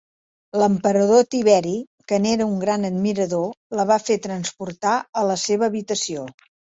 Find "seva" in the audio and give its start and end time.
5.43-5.69